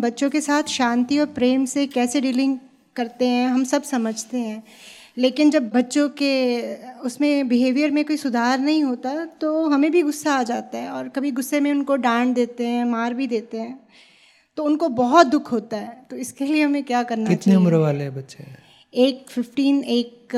[0.00, 2.56] बच्चों के साथ शांति और प्रेम से कैसे डीलिंग
[2.96, 4.62] करते हैं हम सब समझते हैं।
[5.18, 6.32] लेकिन जब बच्चों के
[7.00, 11.08] उसमें बिहेवियर में कोई सुधार नहीं होता तो हमें भी गुस्सा आ जाता है और
[11.08, 13.78] कभी गुस्से में उनको डांट देते हैं मार भी देते हैं।
[14.58, 18.04] तो उनको बहुत दुख होता है। तो इसके लिए हमें क्या करना कितनी उम्र वाले
[18.04, 18.44] हैं बच्चे?
[18.94, 20.34] एक फिफ्टीन एक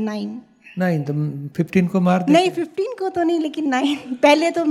[0.00, 0.40] नाइन
[0.78, 1.12] नाइन तो
[1.56, 4.64] फिफ्टीन को मार देते नहीं फिफ्टीन को तो नहीं लेकिन नाइन पहले तो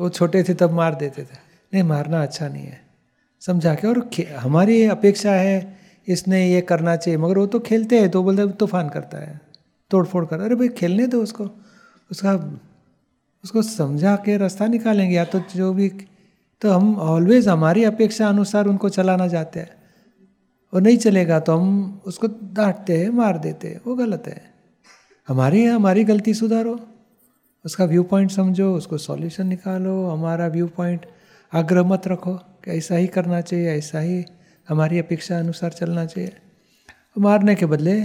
[0.00, 1.36] वो छोटे थे तब मार देते थे।
[1.72, 2.80] नहीं मारना अच्छा नहीं है।
[3.42, 8.10] समझा के, और हमारी अपेक्षा है, इसने ये करना चाहिए, मगर वो तो खेलते हैं
[8.10, 9.40] तो बोलते तूफ़ान करता है
[9.90, 11.44] तोड़ फोड़ कर, अरे भाई खेलने दो उसको,
[12.10, 12.34] उसका,
[13.44, 15.88] उसको समझा के रास्ता निकालेंगे, या तो जो भी
[16.62, 19.70] तो हम ऑलवेज हमारी अपेक्षा अनुसार उनको चलाना चाहते हैं,
[20.72, 24.40] और नहीं चलेगा तो हम उसको डांटते हैं, मार देते हैं, वो गलत है,
[25.28, 26.78] हमारी है हमारी गलती सुधारो,
[27.64, 31.06] उसका व्यू पॉइंट समझो, उसको सॉल्यूशन निकालो, हमारा व्यू पॉइंट
[31.52, 34.24] आग्रह मत रखो कि ऐसा ही करना चाहिए, ऐसा ही
[34.68, 36.32] हमारी अपेक्षा अनुसार चलना चाहिए।
[37.18, 38.02] मारने के बदले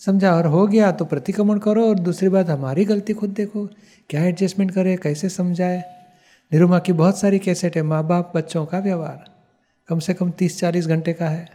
[0.00, 3.66] समझा और हो गया तो प्रतिक्रमण करो और दूसरी बात, हमारी गलती खुद देखो,
[4.10, 5.78] क्या एडजस्टमेंट करे, कैसे समझाए।
[6.52, 9.24] निरुमा की बहुत सारी कैसेट है माँ बाप बच्चों का व्यवहार,
[9.88, 11.48] कम से कम तीस चालीस घंटे का है।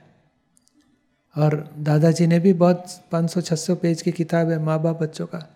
[1.35, 5.01] और दादाजी ने भी बहुत पाँच सौ छः सौ पेज की किताब है माँ बाप
[5.01, 5.47] बच्चों का।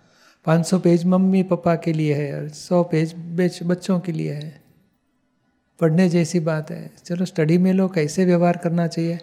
[0.46, 4.34] पाँच सौ पेज मम्मी पापा के लिए है और सौ पेज बेच बच्चों के लिए
[4.34, 4.65] है।
[5.80, 9.20] पढ़ने जैसी बात है। चलो स्टडी में लो कैसे व्यवहार करना चाहिए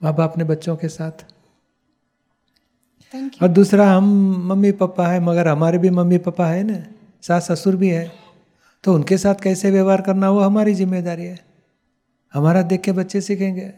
[0.00, 1.24] माँ बाप ने बच्चों के साथ?
[3.42, 4.04] और दूसरा हम
[4.48, 6.78] मम्मी पापा है मगर हमारे भी मम्मी पापा है ना
[7.22, 8.10] सास ससुर भी है
[8.84, 11.38] तो उनके साथ कैसे व्यवहार करना वो हमारी ज़िम्मेदारी है।
[12.34, 13.72] हमारा देख के बच्चे सीखेंगे।